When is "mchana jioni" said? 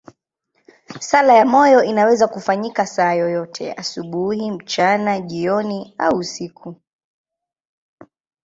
4.51-5.93